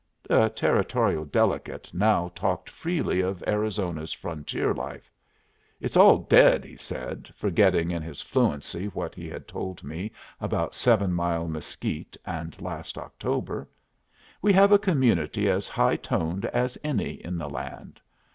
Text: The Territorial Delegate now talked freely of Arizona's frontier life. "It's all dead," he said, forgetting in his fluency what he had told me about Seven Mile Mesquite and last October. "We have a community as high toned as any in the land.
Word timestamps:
The 0.23 0.49
Territorial 0.49 1.25
Delegate 1.25 1.93
now 1.93 2.31
talked 2.33 2.71
freely 2.71 3.21
of 3.21 3.43
Arizona's 3.45 4.11
frontier 4.11 4.73
life. 4.73 5.11
"It's 5.79 5.95
all 5.95 6.17
dead," 6.23 6.65
he 6.65 6.75
said, 6.75 7.31
forgetting 7.37 7.91
in 7.91 8.01
his 8.01 8.19
fluency 8.19 8.87
what 8.87 9.13
he 9.13 9.29
had 9.29 9.47
told 9.47 9.83
me 9.83 10.11
about 10.39 10.73
Seven 10.73 11.13
Mile 11.13 11.47
Mesquite 11.47 12.17
and 12.25 12.59
last 12.59 12.97
October. 12.97 13.69
"We 14.41 14.51
have 14.53 14.71
a 14.71 14.79
community 14.79 15.47
as 15.47 15.67
high 15.67 15.97
toned 15.97 16.45
as 16.45 16.79
any 16.83 17.23
in 17.23 17.37
the 17.37 17.47
land. 17.47 18.01